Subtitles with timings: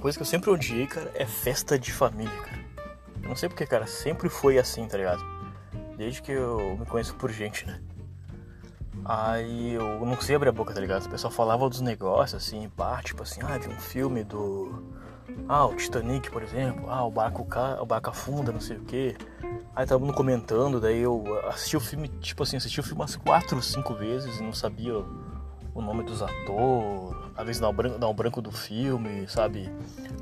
[0.00, 2.60] coisa que eu sempre odiei, cara, é festa de família, cara.
[3.22, 5.22] Eu não sei porque, cara, sempre foi assim, tá ligado?
[5.96, 7.80] Desde que eu me conheço por gente, né?
[9.04, 11.04] Aí eu não sei abrir a boca, tá ligado?
[11.06, 14.82] O pessoal falava dos negócios, assim, pá, tipo assim, ah, vi um filme do.
[15.48, 16.90] Ah, o Titanic, por exemplo.
[16.90, 17.80] Ah, o barco, ca...
[17.80, 19.16] o barco afunda, não sei o quê.
[19.74, 23.16] Aí tava mundo comentando, daí eu assisti o filme, tipo assim, assisti o filme umas
[23.16, 24.92] quatro, cinco vezes e não sabia
[25.74, 29.70] o nome dos atores, às vezes dar um branco, branco do filme, sabe?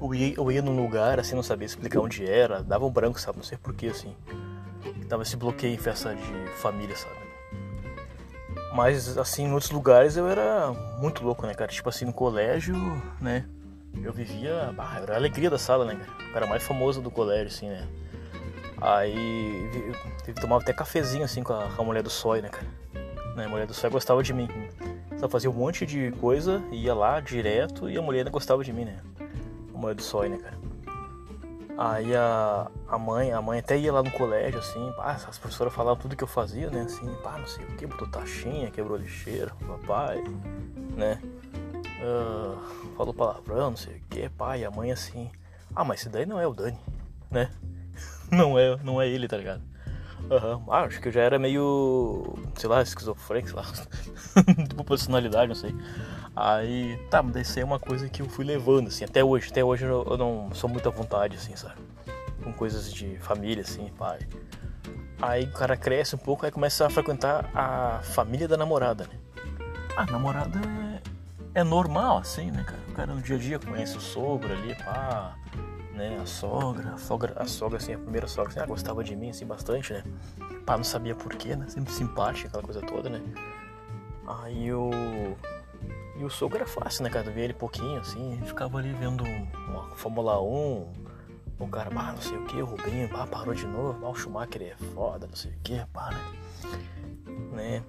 [0.00, 3.20] Eu ia, eu ia num lugar, assim, não sabia explicar onde era, dava um branco,
[3.20, 3.38] sabe?
[3.38, 4.14] Não sei porquê, assim.
[5.06, 7.22] Dava esse bloqueio em festa de família, sabe?
[8.74, 11.70] Mas, assim, em outros lugares eu era muito louco, né, cara?
[11.70, 12.74] Tipo assim, no colégio,
[13.20, 13.44] né?
[14.02, 14.74] Eu vivia.
[14.78, 16.30] Ah, era a alegria da sala, né, cara?
[16.30, 17.86] O cara mais famoso do colégio, assim, né?
[18.80, 19.70] Aí
[20.26, 22.66] eu tomava até cafezinho, assim, com a, com a mulher do Sói, né, cara?
[23.36, 23.44] Né?
[23.44, 24.48] A mulher do Sói gostava de mim.
[25.22, 28.86] Ela fazia um monte de coisa, ia lá direto e a mulher gostava de mim,
[28.86, 28.98] né?
[29.72, 30.58] A mulher do Sói, né, cara?
[31.78, 35.72] Aí a, a mãe, a mãe até ia lá no colégio, assim, pá, as professoras
[35.72, 36.80] falavam tudo que eu fazia, né?
[36.80, 40.24] Assim, pá, não sei o que, botou taxinha, quebrou lixeira, papai,
[40.96, 41.22] né?
[42.02, 42.58] Uh,
[42.96, 45.30] falou palavrão, não sei o que, pai, a mãe assim,
[45.72, 46.80] ah, mas esse daí não é o Dani,
[47.30, 47.48] né?
[48.28, 49.62] Não é, não é ele, tá ligado?
[50.30, 50.64] Uhum.
[50.70, 55.54] Ah, acho que eu já era meio, sei lá, esquizofrênico, sei lá, tipo personalidade, não
[55.54, 55.74] sei.
[56.34, 59.50] Aí, tá, mas isso aí é uma coisa que eu fui levando, assim, até hoje.
[59.50, 61.76] Até hoje eu não sou muito à vontade, assim, sabe?
[62.42, 64.20] Com coisas de família, assim, pai.
[65.20, 69.18] Aí o cara cresce um pouco, aí começa a frequentar a família da namorada, né?
[69.96, 70.58] A namorada
[71.54, 72.80] é, é normal, assim, né, cara?
[72.88, 75.36] O cara no dia a dia conhece o sogro ali, pá,
[75.92, 76.18] né?
[76.20, 79.30] A sogra, a sogra, a sogra, assim, a primeira sogra, assim, ela gostava de mim,
[79.30, 80.04] assim, bastante, né?
[80.64, 81.66] Pá, não sabia porquê, né?
[81.68, 83.20] Sempre simpática, aquela coisa toda, né?
[84.26, 84.90] Aí eu
[86.16, 87.26] e o sogro era fácil, né, cara?
[87.26, 90.92] Eu via ele pouquinho, assim, ficava ali vendo uma Fórmula 1,
[91.58, 94.14] o cara, ah, não sei o que, o Rubinho, ah, parou de novo, ah, o
[94.14, 96.18] Schumacher é foda, não sei o que, para.
[97.52, 97.82] Né?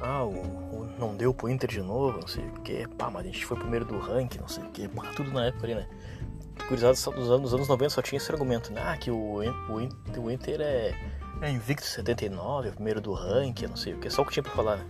[0.00, 3.22] Ah, o, o, não deu pro Inter de novo, não sei o que, pá, mas
[3.22, 5.74] a gente foi primeiro do ranking, não sei o que, pá, tudo na época ali,
[5.74, 5.88] né?
[6.68, 8.82] Curizado dos anos, anos 90 só tinha esse argumento, né?
[8.84, 10.94] Ah, que o, o, o Inter é,
[11.40, 14.42] é invicto 79, é primeiro do ranking, não sei o que, só o que tinha
[14.42, 14.86] pra falar, né?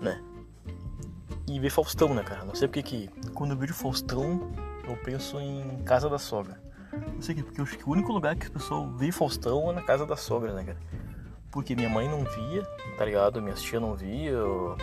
[0.00, 0.24] né?
[1.46, 2.44] e ver Faustão, né, cara?
[2.44, 4.50] Não sei porque que quando eu vejo Faustão,
[4.86, 6.60] eu penso em casa da sogra.
[6.92, 9.74] Não sei porque eu acho que o único lugar que as pessoas vê Faustão é
[9.74, 10.78] na casa da sogra, né, cara?
[11.50, 12.62] Porque minha mãe não via,
[12.96, 13.40] tá ligado?
[13.40, 14.76] Minhas tia não via, eu...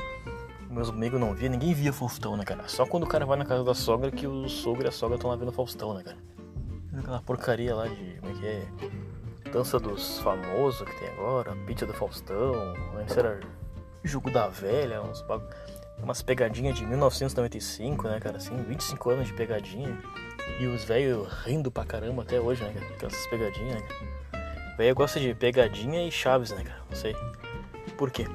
[0.71, 2.67] meus amigos não via, ninguém via Faustão, né, cara?
[2.67, 5.15] Só quando o cara vai na casa da sogra que o sogro e a sogra
[5.15, 6.17] estão lá vendo Faustão, né, cara?
[6.97, 8.17] Aquela porcaria lá de.
[8.19, 9.51] como é que é?
[9.51, 13.39] Dança dos famosos que tem agora, pizza do Faustão, antes era
[14.03, 15.49] jogo da velha, uns bagulho
[16.03, 18.37] umas pegadinhas de 1995, né, cara?
[18.37, 19.97] Assim, 25 anos de pegadinha.
[20.59, 23.07] E os velhos rindo pra caramba até hoje, né, cara?
[23.07, 24.77] Essas pegadinhas, né, cara?
[24.77, 26.81] Velho gosta de pegadinha e chaves, né, cara?
[26.89, 27.15] Não sei.
[27.97, 28.25] Por quê?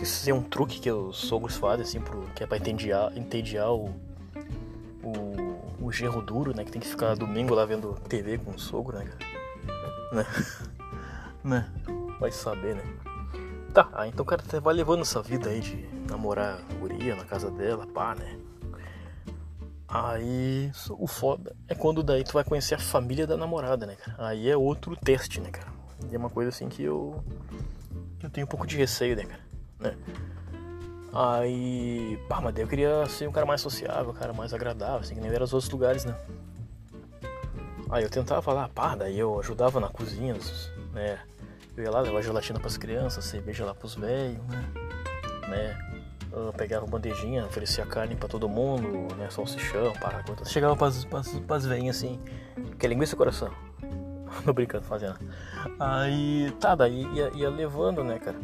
[0.00, 3.70] Isso é um truque que os sogros fazem, assim, pro, que é pra entediar, entediar
[3.70, 3.94] o,
[5.02, 6.64] o, o genro duro, né?
[6.64, 9.10] Que tem que ficar domingo lá vendo TV com o sogro, né?
[10.12, 10.26] Né?
[11.44, 11.70] né?
[12.18, 12.82] Vai saber, né?
[13.74, 17.24] Tá, ah, então o cara vai levando essa vida aí de namorar a guria na
[17.24, 18.38] casa dela, pá, né?
[19.86, 24.28] Aí o foda é quando daí tu vai conhecer a família da namorada, né, cara?
[24.28, 25.68] Aí é outro teste, né, cara?
[26.10, 27.22] E é uma coisa assim que eu.
[28.22, 29.49] eu tenho um pouco de receio, né, cara?
[29.80, 29.96] Né?
[31.12, 32.18] Aí.
[32.28, 35.14] Pá, mas daí eu queria ser um cara mais sociável, um cara mais agradável, assim,
[35.14, 36.14] que nem era os outros lugares, né?
[37.90, 40.36] Aí eu tentava lá, pá, daí eu ajudava na cozinha,
[40.92, 41.18] né?
[41.76, 44.64] Eu ia lá levar gelatina pras crianças, cerveja lá pros velhos, né?
[45.48, 45.90] né?
[46.32, 49.28] Eu pegava bandejinha, oferecia carne pra todo mundo, né?
[49.30, 50.22] Salsichão, pá.
[50.44, 52.20] Chegava pras, pras, pras velhinhas assim,
[52.78, 53.50] que é linguiça coração.
[54.46, 55.18] Não brincando, fazendo.
[55.80, 58.38] Aí, tá, daí ia, ia levando, né, cara?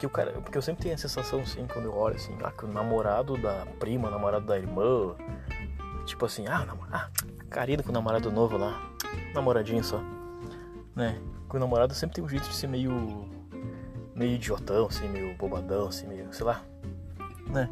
[0.00, 2.50] Porque o cara, porque eu sempre tenho a sensação assim, quando eu olho assim, ah,
[2.50, 5.14] que o namorado da prima, namorado da irmã,
[6.06, 7.10] tipo assim, ah, ah
[7.50, 8.80] carinho com o namorado novo lá,
[9.34, 10.00] namoradinho só,
[10.96, 11.20] né?
[11.50, 13.28] que o namorado sempre tem um jeito de ser meio.
[14.14, 16.32] meio idiotão, assim, meio bobadão, assim, meio.
[16.32, 16.62] sei lá.
[17.48, 17.68] Né?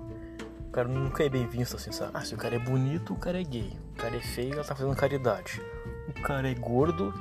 [0.66, 2.10] O cara nunca é bem visto assim, sabe?
[2.12, 3.72] Ah, se o cara é bonito, o cara é gay.
[3.92, 5.62] O cara é feio, ela tá fazendo caridade.
[6.08, 7.14] O cara é gordo,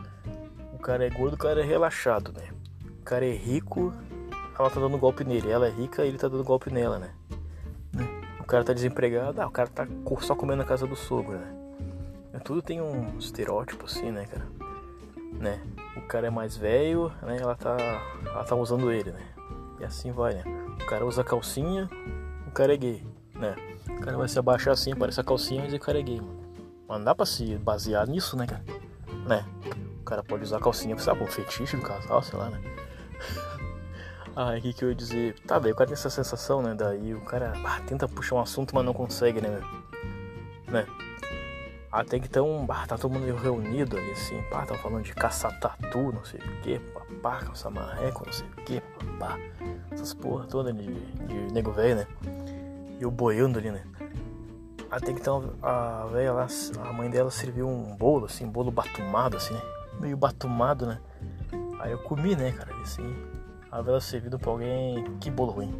[0.74, 2.50] o cara é gordo, o cara é relaxado, né?
[3.00, 3.94] O cara é rico,
[4.58, 5.50] ela tá dando golpe nele.
[5.50, 7.12] Ela é rica e ele tá dando golpe nela, né?
[7.94, 8.08] né?
[8.40, 9.88] O cara tá desempregado, ah, o cara tá
[10.22, 11.54] só comendo na casa do sogro, né?
[12.44, 14.46] Tudo tem um estereótipo assim, né, cara?
[15.34, 15.60] Né?
[15.98, 17.38] o cara é mais velho, né?
[17.40, 17.76] Ela tá,
[18.26, 19.28] ela tá usando ele, né?
[19.80, 20.44] E assim vai, né?
[20.82, 21.90] O cara usa calcinha,
[22.48, 23.04] o cara é gay,
[23.36, 23.56] né?
[23.90, 26.38] O cara vai se abaixar assim, aparece a calcinha, mas o cara é gay, mano.
[26.88, 28.64] Mas não dá pra se basear nisso, né, cara?
[29.26, 29.46] Né?
[30.00, 32.62] O cara pode usar calcinha, sabe, um fetiche do casal, sei lá, né?
[34.38, 35.34] Aí o que, que eu ia dizer?
[35.48, 36.76] Tá, daí o cara tem essa sensação, né?
[36.76, 40.72] Daí o cara ah, tenta puxar um assunto, mas não consegue, né, meu?
[40.72, 40.86] Né?
[41.92, 45.60] Até que então, bah, tá todo mundo reunido ali, assim, pá, tava falando de caçar
[45.60, 49.40] tatu, não sei o que, papá, caçar marreco, não sei o que, papá.
[49.92, 52.08] Essas porra toda de, de nego velho, né?
[53.00, 53.84] E eu boiando ali, né?
[54.92, 56.48] Até que então a velha lá,
[56.88, 59.62] a mãe dela serviu um bolo, assim, bolo batumado, assim, né?
[60.00, 61.00] Meio batumado, né?
[61.80, 63.16] Aí eu comi, né, cara, assim,
[63.72, 65.74] a vela servido pra alguém, que bolo ruim.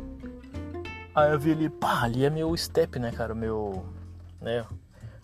[1.16, 3.86] Aí eu vi ali, pá, ali é meu step, né, cara, meu,
[4.40, 4.66] né,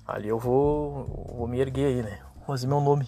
[0.07, 1.05] ali eu vou,
[1.37, 3.07] vou me erguer aí, né, vou fazer meu nome.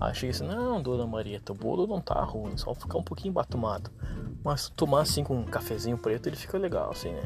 [0.00, 3.32] Aí cheguei assim, não, dona Maria, teu bolo não tá ruim, só ficar um pouquinho
[3.32, 3.90] batumado.
[4.44, 7.22] Mas tomar assim com um cafezinho preto, ele fica legal, assim, né.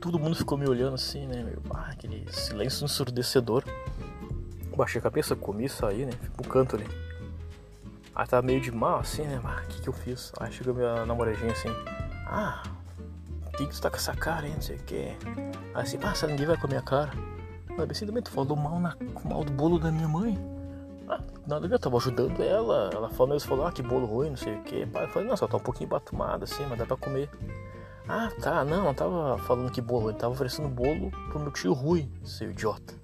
[0.00, 3.62] Todo mundo ficou me olhando assim, né, meu, ah, aquele silêncio ensurdecedor.
[4.76, 7.05] Baixei a cabeça, comi, saí, né, fui pro canto ali.
[8.16, 9.38] Aí tava meio de mal assim, né?
[9.42, 10.32] Mas o que que eu fiz?
[10.40, 11.68] Aí chegou minha namoradinha assim,
[12.26, 12.62] ah,
[13.46, 15.14] o que que tu tá com essa cara aí, não sei o que.
[15.74, 17.10] Aí assim, passa, ninguém vai comer a cara.
[17.76, 20.38] Mas assim, também tu falou mal, na, mal do bolo da minha mãe.
[21.06, 22.90] Ah, nada eu tava ajudando ela.
[22.90, 24.80] Ela falou mesmo, falou, ah, que bolo ruim, não sei o que.
[24.80, 27.28] Eu falei, não, só tá um pouquinho batumado assim, mas dá pra comer.
[28.08, 31.74] Ah, tá, não, não tava falando que bolo, ele tava oferecendo bolo pro meu tio
[31.74, 32.94] Rui, seu idiota.